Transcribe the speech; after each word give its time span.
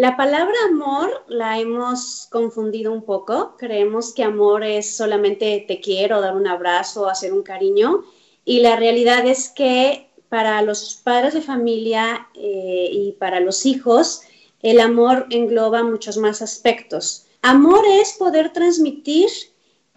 La 0.00 0.16
palabra 0.16 0.54
amor 0.66 1.26
la 1.28 1.58
hemos 1.58 2.26
confundido 2.30 2.90
un 2.90 3.04
poco. 3.04 3.54
Creemos 3.58 4.14
que 4.14 4.24
amor 4.24 4.64
es 4.64 4.96
solamente 4.96 5.62
te 5.68 5.78
quiero, 5.78 6.22
dar 6.22 6.34
un 6.36 6.46
abrazo, 6.46 7.06
hacer 7.06 7.34
un 7.34 7.42
cariño. 7.42 8.04
Y 8.46 8.60
la 8.60 8.76
realidad 8.76 9.26
es 9.26 9.50
que 9.50 10.08
para 10.30 10.62
los 10.62 10.94
padres 11.04 11.34
de 11.34 11.42
familia 11.42 12.28
eh, 12.32 12.88
y 12.90 13.12
para 13.18 13.40
los 13.40 13.66
hijos, 13.66 14.22
el 14.62 14.80
amor 14.80 15.26
engloba 15.28 15.82
muchos 15.82 16.16
más 16.16 16.40
aspectos. 16.40 17.26
Amor 17.42 17.84
es 17.86 18.14
poder 18.14 18.54
transmitir 18.54 19.28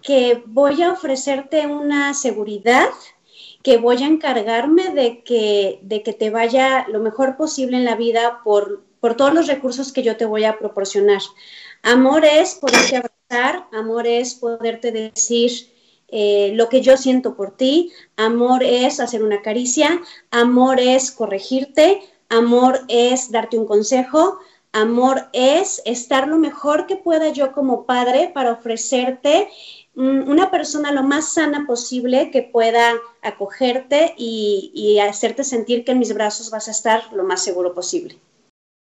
que 0.02 0.44
voy 0.48 0.84
a 0.84 0.92
ofrecerte 0.92 1.66
una 1.66 2.14
seguridad, 2.14 2.90
que 3.62 3.78
voy 3.78 4.04
a 4.04 4.08
encargarme 4.08 4.90
de 4.90 5.24
que, 5.24 5.80
de 5.82 6.04
que 6.04 6.12
te 6.12 6.30
vaya 6.30 6.86
lo 6.90 7.00
mejor 7.00 7.38
posible 7.38 7.78
en 7.78 7.86
la 7.86 7.96
vida 7.96 8.42
por 8.44 8.84
por 9.04 9.18
todos 9.18 9.34
los 9.34 9.48
recursos 9.48 9.92
que 9.92 10.02
yo 10.02 10.16
te 10.16 10.24
voy 10.24 10.46
a 10.46 10.58
proporcionar. 10.58 11.22
Amor 11.82 12.24
es 12.24 12.56
poderte 12.56 12.96
abrazar, 12.96 13.68
amor 13.74 14.08
es 14.08 14.34
poderte 14.34 14.94
decir 14.94 15.52
eh, 16.08 16.54
lo 16.56 16.70
que 16.70 16.80
yo 16.80 16.96
siento 16.96 17.36
por 17.36 17.58
ti, 17.58 17.92
amor 18.16 18.64
es 18.64 19.02
hacer 19.02 19.22
una 19.22 19.42
caricia, 19.42 20.02
amor 20.32 20.80
es 20.80 21.12
corregirte, 21.12 22.00
amor 22.30 22.80
es 22.88 23.30
darte 23.30 23.58
un 23.58 23.66
consejo, 23.66 24.40
amor 24.72 25.28
es 25.34 25.82
estar 25.84 26.30
lo 26.30 26.38
mejor 26.38 26.88
que 26.88 26.96
pueda 26.96 27.28
yo 27.28 27.52
como 27.52 27.86
padre 27.86 28.32
para 28.34 28.54
ofrecerte 28.54 29.50
una 29.96 30.50
persona 30.50 30.94
lo 30.94 31.04
más 31.04 31.34
sana 31.34 31.66
posible 31.68 32.32
que 32.32 32.42
pueda 32.42 32.94
acogerte 33.22 34.14
y 34.18 34.98
hacerte 35.00 35.44
sentir 35.44 35.84
que 35.84 35.92
en 35.92 36.00
mis 36.00 36.14
brazos 36.14 36.50
vas 36.52 36.70
a 36.70 36.72
estar 36.72 37.12
lo 37.12 37.26
más 37.26 37.44
seguro 37.44 37.74
posible. 37.74 38.18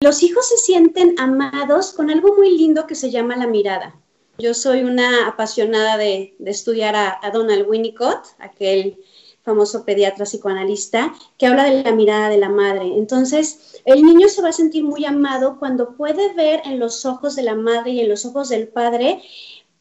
Los 0.01 0.23
hijos 0.23 0.47
se 0.49 0.57
sienten 0.57 1.15
amados 1.17 1.93
con 1.93 2.09
algo 2.09 2.35
muy 2.35 2.57
lindo 2.57 2.85
que 2.85 2.95
se 2.95 3.11
llama 3.11 3.35
la 3.35 3.47
mirada. 3.47 3.99
Yo 4.37 4.53
soy 4.53 4.83
una 4.83 5.27
apasionada 5.27 5.97
de, 5.97 6.35
estudiar 6.45 6.95
a, 6.95 7.31
Donald 7.33 7.65
Winnicott, 7.67 8.25
aquel 8.39 8.97
famoso 9.43 9.85
pediatra 9.85 10.25
psicoanalista, 10.25 11.13
que 11.37 11.47
habla 11.47 11.63
de 11.65 11.83
la 11.83 11.91
mirada 11.93 12.29
de 12.29 12.37
la 12.37 12.49
madre. 12.49 12.97
Entonces, 12.97 13.81
el 13.85 14.03
niño 14.03 14.27
se 14.27 14.41
va 14.41 14.49
a 14.49 14.53
sentir 14.53 14.83
muy 14.83 15.05
amado 15.05 15.57
cuando 15.59 15.95
puede 15.95 16.33
ver 16.33 16.61
en 16.65 16.80
los 16.80 17.05
ojos 17.05 17.35
de 17.35 17.43
la 17.43 17.55
madre 17.55 17.91
y 17.91 18.02
en 18.02 18.09
los 18.09 18.25
ojos 18.25 18.49
del 18.49 18.67
padre 18.67 19.21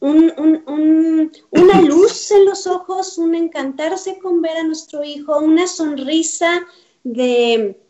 una 0.00 1.80
luz 1.80 2.30
en 2.30 2.44
los 2.44 2.66
ojos, 2.66 3.16
un 3.16 3.34
encantarse 3.34 4.18
con 4.18 4.42
ver 4.42 4.58
a 4.58 4.62
nuestro 4.62 5.02
hijo, 5.02 5.38
una 5.38 5.66
sonrisa 5.66 6.60
de, 7.04 7.80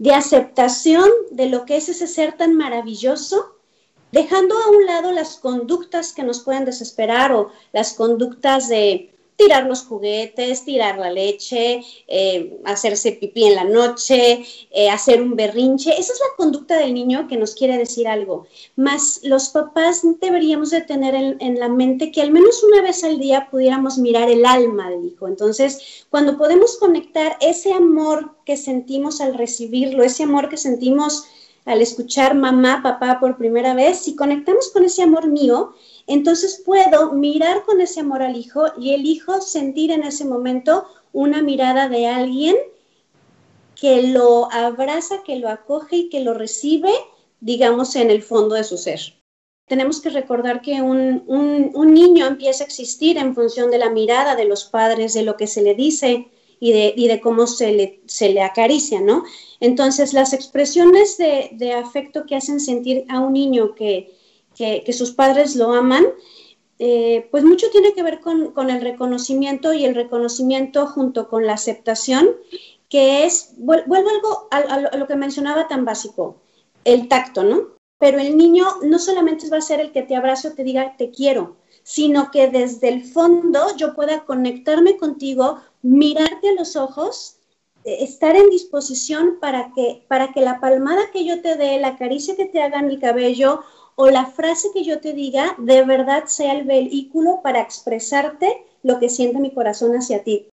de 0.00 0.14
aceptación 0.14 1.10
de 1.30 1.46
lo 1.50 1.66
que 1.66 1.76
es 1.76 1.90
ese 1.90 2.06
ser 2.06 2.32
tan 2.32 2.56
maravilloso, 2.56 3.54
dejando 4.12 4.56
a 4.56 4.70
un 4.70 4.86
lado 4.86 5.12
las 5.12 5.36
conductas 5.36 6.14
que 6.14 6.22
nos 6.22 6.40
pueden 6.40 6.64
desesperar 6.64 7.32
o 7.32 7.50
las 7.72 7.92
conductas 7.92 8.70
de 8.70 9.14
tirar 9.40 9.66
los 9.66 9.84
juguetes, 9.84 10.64
tirar 10.64 10.98
la 10.98 11.10
leche, 11.10 11.82
eh, 12.06 12.60
hacerse 12.64 13.12
pipí 13.12 13.44
en 13.44 13.54
la 13.54 13.64
noche, 13.64 14.44
eh, 14.70 14.90
hacer 14.90 15.22
un 15.22 15.34
berrinche. 15.34 15.90
Esa 15.90 16.12
es 16.12 16.20
la 16.20 16.36
conducta 16.36 16.76
del 16.76 16.92
niño 16.92 17.26
que 17.26 17.38
nos 17.38 17.54
quiere 17.54 17.78
decir 17.78 18.06
algo. 18.06 18.46
Más 18.76 19.20
los 19.22 19.48
papás 19.48 20.02
deberíamos 20.20 20.70
de 20.70 20.82
tener 20.82 21.14
en, 21.14 21.58
la 21.58 21.68
mente 21.68 22.12
que 22.12 22.20
al 22.20 22.30
menos 22.30 22.62
una 22.62 22.82
vez 22.82 23.02
al 23.02 23.18
día 23.18 23.48
pudiéramos 23.50 23.96
mirar 23.96 24.30
el 24.30 24.44
alma 24.44 24.90
del 24.90 25.06
hijo. 25.06 25.26
Entonces, 25.26 26.04
cuando 26.10 26.36
podemos 26.36 26.76
conectar 26.76 27.36
ese 27.40 27.72
amor 27.72 28.36
que 28.44 28.56
sentimos 28.56 29.20
al 29.20 29.34
recibirlo, 29.34 30.02
ese 30.02 30.24
amor 30.24 30.48
que 30.50 30.58
sentimos 30.58 31.24
al 31.64 31.82
escuchar 31.82 32.34
mamá, 32.34 32.80
papá 32.82 33.20
por 33.20 33.36
primera 33.36 33.74
vez, 33.74 33.98
si 33.98 34.16
conectamos 34.16 34.70
con 34.70 34.84
ese 34.84 35.02
amor 35.02 35.28
mío, 35.28 35.74
entonces 36.06 36.62
puedo 36.64 37.12
mirar 37.12 37.64
con 37.64 37.80
ese 37.80 38.00
amor 38.00 38.22
al 38.22 38.36
hijo 38.36 38.66
y 38.78 38.94
el 38.94 39.06
hijo 39.06 39.40
sentir 39.40 39.90
en 39.90 40.02
ese 40.02 40.24
momento 40.24 40.86
una 41.12 41.42
mirada 41.42 41.88
de 41.88 42.06
alguien 42.06 42.56
que 43.80 44.02
lo 44.02 44.52
abraza, 44.52 45.22
que 45.24 45.36
lo 45.36 45.48
acoge 45.48 45.96
y 45.96 46.08
que 46.08 46.20
lo 46.20 46.34
recibe, 46.34 46.92
digamos, 47.40 47.96
en 47.96 48.10
el 48.10 48.22
fondo 48.22 48.54
de 48.54 48.64
su 48.64 48.76
ser. 48.76 49.00
Tenemos 49.66 50.00
que 50.00 50.10
recordar 50.10 50.60
que 50.62 50.82
un, 50.82 51.24
niño 51.94 52.26
empieza 52.26 52.64
a 52.64 52.66
existir 52.66 53.16
en 53.16 53.34
función 53.34 53.70
de 53.70 53.78
la 53.78 53.88
mirada 53.88 54.34
de 54.34 54.44
los 54.44 54.64
padres, 54.64 55.14
de 55.14 55.22
lo 55.22 55.36
que 55.36 55.46
se 55.46 55.62
le 55.62 55.74
dice 55.74 56.28
y 56.60 57.08
de, 57.08 57.20
cómo 57.22 57.46
se 57.46 57.72
le, 57.72 58.02
se 58.06 58.28
le 58.28 58.42
acaricia, 58.42 59.00
¿no? 59.00 59.24
Entonces, 59.60 60.12
las 60.12 60.34
expresiones 60.34 61.16
de, 61.16 61.72
afecto 61.72 62.26
que 62.26 62.36
hacen 62.36 62.60
sentir 62.60 63.06
a 63.08 63.20
un 63.20 63.32
niño 63.32 63.74
que, 63.74 64.14
que, 64.54 64.92
sus 64.92 65.12
padres 65.12 65.56
lo 65.56 65.72
aman, 65.72 66.04
eh, 66.78 67.28
pues 67.30 67.44
mucho 67.44 67.70
tiene 67.70 67.94
que 67.94 68.02
ver 68.02 68.20
con, 68.20 68.70
el 68.70 68.80
reconocimiento 68.82 69.72
y 69.72 69.86
el 69.86 69.94
reconocimiento 69.94 70.86
junto 70.86 71.28
con 71.28 71.46
la 71.46 71.54
aceptación, 71.54 72.28
que 72.90 73.24
es, 73.24 73.54
vuelvo 73.56 73.94
algo 73.96 74.48
a, 74.50 74.96
lo 74.96 75.06
que 75.06 75.16
mencionaba 75.16 75.66
tan 75.66 75.86
básico, 75.86 76.36
el 76.84 77.08
tacto, 77.08 77.42
¿no? 77.42 77.68
Pero 77.98 78.18
el 78.18 78.36
niño 78.36 78.66
no 78.82 78.98
solamente 78.98 79.48
va 79.48 79.58
a 79.58 79.62
ser 79.62 79.80
el 79.80 79.92
que 79.92 80.02
te 80.02 80.16
abrace 80.16 80.48
o 80.48 80.52
te 80.52 80.64
diga 80.64 80.94
te 80.98 81.10
quiero, 81.10 81.56
sino 81.82 82.30
que 82.30 82.48
desde 82.48 82.88
el 82.88 83.04
fondo 83.04 83.76
yo 83.76 83.94
pueda 83.94 84.24
conectarme 84.24 84.96
contigo, 84.96 85.58
mirarte 85.82 86.50
a 86.50 86.54
los 86.54 86.76
ojos, 86.76 87.36
eh, 87.84 87.98
estar 88.00 88.36
en 88.36 88.50
disposición 88.50 89.38
para 89.40 89.72
que, 89.74 90.04
para 90.08 90.32
que 90.32 90.40
la 90.40 90.60
palmada 90.60 91.10
que 91.12 91.24
yo 91.24 91.40
te 91.40 91.56
dé, 91.56 91.78
la 91.78 91.96
caricia 91.96 92.36
que 92.36 92.46
te 92.46 92.62
haga 92.62 92.80
en 92.80 92.90
el 92.90 93.00
cabello 93.00 93.62
o 93.96 94.08
la 94.10 94.26
frase 94.26 94.68
que 94.72 94.84
yo 94.84 95.00
te 95.00 95.12
diga 95.12 95.54
de 95.58 95.84
verdad 95.84 96.24
sea 96.26 96.52
el 96.52 96.64
vehículo 96.64 97.40
para 97.42 97.60
expresarte 97.60 98.64
lo 98.82 98.98
que 98.98 99.08
siente 99.08 99.40
mi 99.40 99.52
corazón 99.52 99.92
hacia 99.92 100.22
ti. 100.22 100.48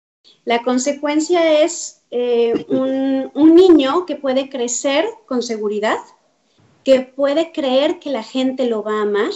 La 0.44 0.64
consecuencia 0.64 1.62
es 1.62 2.02
eh, 2.12 2.66
un, 2.70 3.32
un 3.34 3.56
niño 3.56 4.06
que 4.06 4.16
puede 4.16 4.50
crecer 4.50 5.06
con 5.28 5.44
seguridad, 5.44 5.98
que 6.84 7.02
puede 7.02 7.52
creer 7.52 8.00
que 8.00 8.10
la 8.10 8.24
gente 8.24 8.68
lo 8.68 8.84
va 8.84 9.00
a 9.00 9.04
amar, 9.04 9.32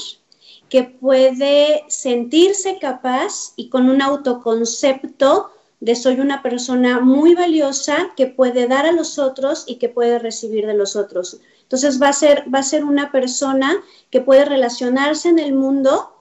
que 0.70 0.84
puede 0.84 1.84
sentirse 1.88 2.78
capaz 2.80 3.54
y 3.56 3.70
con 3.70 3.90
un 3.90 4.02
autoconcepto 4.02 5.52
de 5.80 5.96
soy 5.96 6.20
una 6.20 6.42
persona 6.42 7.00
muy 7.00 7.36
valiosa 7.36 8.12
que 8.18 8.28
puede 8.28 8.68
dar 8.68 8.86
a 8.86 8.92
los 8.92 9.18
otros 9.18 9.64
y 9.66 9.76
que 9.76 9.90
puede 9.90 10.20
recibir 10.20 10.68
de 10.68 10.74
los 10.74 10.96
otros. 10.96 11.40
Entonces 11.62 12.02
va 12.02 12.10
a 12.10 12.14
ser, 12.14 12.46
va 12.54 12.60
a 12.60 12.64
ser 12.64 12.84
una 12.84 13.12
persona 13.12 13.82
que 14.10 14.22
puede 14.22 14.46
relacionarse 14.46 15.30
en 15.30 15.40
el 15.40 15.54
mundo 15.54 16.14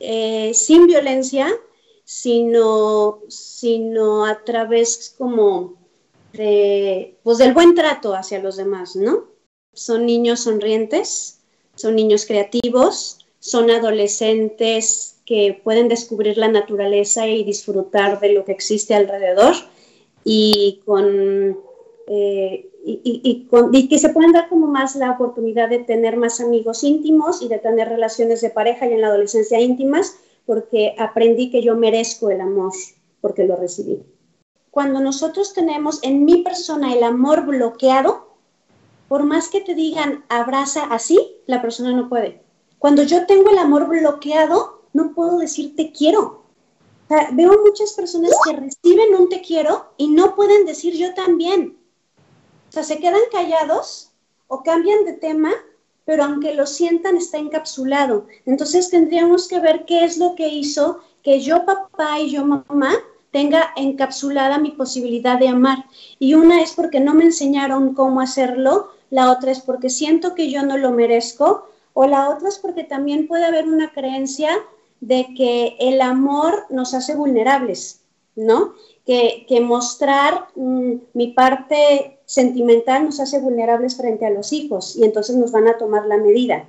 eh, 0.00 0.52
sin 0.54 0.86
violencia, 0.86 1.48
sino, 2.04 3.20
sino 3.28 4.26
a 4.26 4.44
través 4.44 5.14
como 5.16 5.74
de, 6.32 7.18
pues 7.22 7.38
del 7.38 7.54
buen 7.54 7.74
trato 7.74 8.14
hacia 8.14 8.40
los 8.40 8.56
demás, 8.56 8.96
¿no? 8.96 9.28
Son 9.72 10.04
niños 10.04 10.40
sonrientes, 10.40 11.40
son 11.76 11.94
niños 11.94 12.26
creativos, 12.26 13.19
son 13.40 13.70
adolescentes 13.70 15.20
que 15.26 15.60
pueden 15.64 15.88
descubrir 15.88 16.38
la 16.38 16.48
naturaleza 16.48 17.26
y 17.26 17.42
disfrutar 17.42 18.20
de 18.20 18.32
lo 18.32 18.44
que 18.44 18.52
existe 18.52 18.94
alrededor 18.94 19.54
y 20.24 20.80
con 20.84 21.58
eh, 22.06 22.70
y, 22.84 23.88
que 23.88 23.98
se 23.98 24.08
puedan 24.10 24.32
dar 24.32 24.48
como 24.48 24.66
más 24.66 24.96
la 24.96 25.12
oportunidad 25.12 25.68
de 25.68 25.80
tener 25.80 26.16
más 26.16 26.40
amigos 26.40 26.82
íntimos 26.82 27.42
y 27.42 27.48
de 27.48 27.58
tener 27.58 27.88
relaciones 27.88 28.40
de 28.40 28.50
pareja 28.50 28.86
y 28.86 28.92
en 28.92 29.02
la 29.02 29.08
adolescencia 29.08 29.60
íntimas, 29.60 30.16
porque 30.46 30.94
aprendí 30.98 31.50
que 31.50 31.62
yo 31.62 31.76
merezco 31.76 32.30
el 32.30 32.40
amor 32.40 32.72
porque 33.20 33.44
lo 33.44 33.56
recibí. 33.56 34.02
Cuando 34.70 35.00
nosotros 35.00 35.52
tenemos 35.52 36.02
en 36.02 36.24
mi 36.24 36.42
persona 36.42 36.94
el 36.94 37.02
amor 37.02 37.44
bloqueado, 37.44 38.28
por 39.08 39.24
más 39.24 39.48
que 39.48 39.60
te 39.60 39.74
digan 39.74 40.24
abraza 40.28 40.84
así, 40.84 41.36
la 41.46 41.60
persona 41.60 41.92
no 41.92 42.08
puede. 42.08 42.40
Cuando 42.80 43.04
yo 43.04 43.26
tengo 43.26 43.50
el 43.50 43.58
amor 43.58 43.86
bloqueado, 43.86 44.82
no 44.92 45.14
puedo 45.14 45.38
decir 45.38 45.76
te 45.76 45.92
quiero. 45.92 46.42
veo 47.32 47.52
muchas 47.64 47.92
personas 47.92 48.32
que 48.44 48.56
reciben 48.56 49.14
un 49.14 49.28
te 49.28 49.40
quiero 49.40 49.92
y 49.96 50.08
no 50.08 50.34
pueden 50.34 50.66
decir 50.66 50.94
yo 50.94 51.14
también 51.14 51.78
o 52.70 52.72
sea, 52.72 52.84
se 52.84 52.98
quedan 52.98 53.20
callados 53.32 54.12
o 54.46 54.62
cambian 54.62 55.04
de 55.04 55.14
tema, 55.14 55.50
pero 56.04 56.22
aunque 56.22 56.54
lo 56.54 56.66
sientan 56.66 57.16
está 57.16 57.38
encapsulado. 57.38 58.28
Entonces 58.46 58.90
tendríamos 58.90 59.48
que 59.48 59.58
ver 59.58 59.84
qué 59.86 60.04
es 60.04 60.18
lo 60.18 60.36
que 60.36 60.48
hizo 60.48 61.00
que 61.24 61.40
yo 61.40 61.64
papá 61.66 62.20
y 62.20 62.30
yo 62.30 62.44
mamá 62.44 62.94
tenga 63.32 63.72
encapsulada 63.74 64.58
mi 64.58 64.70
posibilidad 64.70 65.36
de 65.36 65.48
amar. 65.48 65.84
Y 66.20 66.34
una 66.34 66.62
es 66.62 66.70
porque 66.70 67.00
no 67.00 67.12
me 67.12 67.24
enseñaron 67.24 67.92
cómo 67.92 68.20
hacerlo, 68.20 68.92
la 69.10 69.32
otra 69.32 69.50
es 69.50 69.58
porque 69.58 69.90
siento 69.90 70.36
que 70.36 70.48
yo 70.48 70.62
no 70.62 70.76
lo 70.76 70.92
merezco, 70.92 71.68
o 71.94 72.06
la 72.06 72.30
otra 72.30 72.48
es 72.48 72.58
porque 72.58 72.84
también 72.84 73.26
puede 73.28 73.44
haber 73.44 73.66
una 73.66 73.92
creencia 73.92 74.50
de 75.00 75.28
que 75.36 75.76
el 75.80 76.00
amor 76.00 76.66
nos 76.70 76.94
hace 76.94 77.14
vulnerables. 77.14 78.00
¿no? 78.36 78.74
Que, 79.04 79.60
mostrar 79.60 80.48
mm, 80.54 80.94
mi 81.14 81.28
parte 81.28 82.20
sentimental 82.26 83.04
nos 83.04 83.20
hace 83.20 83.40
vulnerables 83.40 83.96
frente 83.96 84.24
a 84.24 84.30
los 84.30 84.52
hijos 84.52 84.96
y 84.96 85.04
entonces 85.04 85.36
nos 85.36 85.52
van 85.52 85.68
a 85.68 85.78
tomar 85.78 86.06
la 86.06 86.16
medida. 86.16 86.68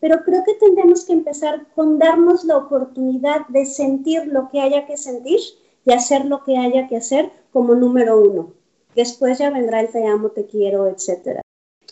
Pero 0.00 0.22
creo 0.24 0.42
que 0.44 0.54
tendremos 0.54 1.04
que 1.04 1.12
empezar 1.12 1.66
con 1.74 1.98
darnos 1.98 2.44
la 2.44 2.56
oportunidad 2.56 3.46
de 3.48 3.66
sentir 3.66 4.26
lo 4.26 4.48
que 4.50 4.60
haya 4.60 4.86
que 4.86 4.96
sentir 4.96 5.40
y 5.84 5.92
hacer 5.92 6.24
lo 6.24 6.44
que 6.44 6.56
haya 6.56 6.88
que 6.88 6.96
hacer 6.96 7.30
como 7.52 7.74
número 7.74 8.20
uno. 8.20 8.52
Después 8.94 9.38
ya 9.38 9.50
vendrá 9.50 9.80
el 9.80 9.90
te 9.90 10.06
amo, 10.06 10.30
te 10.30 10.46
quiero, 10.46 10.86
etc. 10.86 11.40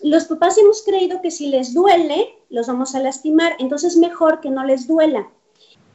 Los 0.05 0.27
papás 0.27 0.59
hemos 0.59 0.83
creído 0.83 1.23
que 1.23 1.31
si 1.31 1.47
les 1.47 1.73
duele, 1.73 2.37
los 2.51 2.67
vamos 2.67 2.95
a 2.95 3.01
lastimar, 3.01 3.57
entonces 3.59 3.97
mejor 3.97 4.41
que 4.43 4.51
no 4.51 4.63
les 4.63 4.87
duela. 4.87 5.31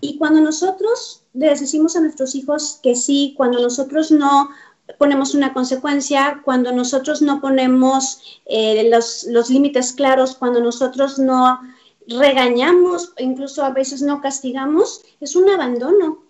Y 0.02 0.18
cuando 0.18 0.42
nosotros 0.42 1.22
les 1.34 1.60
decimos 1.60 1.96
a 1.96 2.02
nuestros 2.02 2.34
hijos 2.34 2.80
que 2.82 2.96
sí, 2.96 3.36
cuando 3.38 3.62
nosotros 3.62 4.10
no 4.10 4.50
ponemos 4.98 5.36
una 5.36 5.54
consecuencia, 5.54 6.42
cuando 6.44 6.72
nosotros 6.72 7.22
no 7.22 7.40
ponemos 7.40 8.42
eh, 8.48 8.90
los, 8.90 9.26
los 9.26 9.52
límites 9.52 9.94
claros, 9.94 10.34
cuando 10.34 10.60
nosotros 10.60 11.20
no 11.20 11.60
regañamos, 12.08 13.14
incluso 13.20 13.64
a 13.64 13.70
veces 13.70 14.02
no 14.02 14.22
castigamos, 14.22 15.04
es 15.20 15.36
un 15.36 15.52
abandono. 15.52 16.24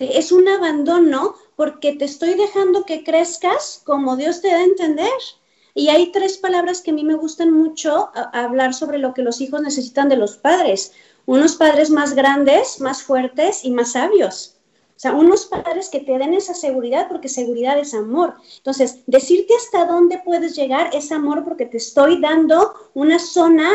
Es 0.00 0.32
un 0.32 0.48
abandono 0.48 1.36
porque 1.54 1.92
te 1.92 2.06
estoy 2.06 2.34
dejando 2.34 2.84
que 2.84 3.04
crezcas 3.04 3.82
como 3.84 4.16
Dios 4.16 4.40
te 4.40 4.48
da 4.48 4.56
a 4.56 4.64
entender. 4.64 5.12
Y 5.78 5.90
hay 5.90 6.10
tres 6.10 6.38
palabras 6.38 6.80
que 6.80 6.90
a 6.90 6.94
mí 6.94 7.04
me 7.04 7.14
gustan 7.14 7.52
mucho 7.52 8.10
hablar 8.32 8.74
sobre 8.74 8.98
lo 8.98 9.14
que 9.14 9.22
los 9.22 9.40
hijos 9.40 9.62
necesitan 9.62 10.08
de 10.08 10.16
los 10.16 10.36
padres. 10.36 10.92
Unos 11.24 11.54
padres 11.54 11.88
más 11.88 12.14
grandes, 12.14 12.80
más 12.80 13.04
fuertes 13.04 13.64
y 13.64 13.70
más 13.70 13.92
sabios. 13.92 14.56
O 14.96 14.98
sea, 14.98 15.14
unos 15.14 15.46
padres 15.46 15.88
que 15.88 16.00
te 16.00 16.18
den 16.18 16.34
esa 16.34 16.54
seguridad 16.54 17.06
porque 17.06 17.28
seguridad 17.28 17.78
es 17.78 17.94
amor. 17.94 18.34
Entonces, 18.56 19.04
decirte 19.06 19.54
hasta 19.54 19.86
dónde 19.86 20.20
puedes 20.24 20.56
llegar 20.56 20.90
es 20.92 21.12
amor 21.12 21.44
porque 21.44 21.66
te 21.66 21.76
estoy 21.76 22.20
dando 22.20 22.74
una 22.94 23.20
zona 23.20 23.70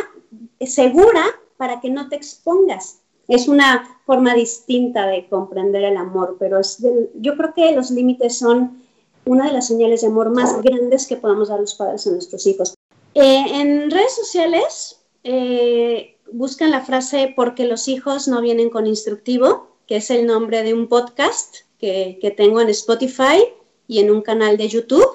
segura 0.60 1.24
para 1.56 1.80
que 1.80 1.90
no 1.90 2.10
te 2.10 2.18
expongas. 2.18 3.00
Es 3.30 3.48
una 3.48 4.02
forma 4.06 4.34
distinta 4.34 5.08
de 5.08 5.30
comprender 5.30 5.86
el 5.86 5.96
amor, 5.96 6.36
pero 6.38 6.60
es 6.60 6.84
yo 7.16 7.38
creo 7.38 7.54
que 7.54 7.74
los 7.74 7.92
límites 7.92 8.38
son 8.38 8.83
una 9.26 9.48
de 9.48 9.54
las 9.54 9.68
señales 9.68 10.02
de 10.02 10.08
amor 10.08 10.30
más 10.32 10.62
grandes 10.62 11.08
que 11.08 11.18
podamos 11.18 11.50
dar 11.50 11.60
los 11.60 11.76
padres 11.76 12.06
a 12.08 12.12
nuestros 12.12 12.46
hijos. 12.48 12.74
Eh, 13.14 13.46
en 13.62 13.92
redes 13.92 14.16
sociales 14.16 15.02
eh, 15.24 16.18
buscan 16.32 16.72
la 16.72 16.82
frase 16.82 17.34
porque 17.36 17.66
los 17.66 17.88
hijos 17.88 18.28
no 18.28 18.42
vienen 18.42 18.70
con 18.70 18.88
instructivo, 18.88 19.78
que 19.88 19.98
es 19.98 20.10
el 20.10 20.26
nombre 20.26 20.64
de 20.64 20.74
un 20.74 20.88
podcast 20.88 21.56
que, 21.80 22.18
que 22.22 22.32
tengo 22.32 22.62
en 22.62 22.70
Spotify 22.70 23.44
y 23.88 24.00
en 24.00 24.12
un 24.12 24.22
canal 24.22 24.58
de 24.58 24.68
YouTube. 24.68 25.06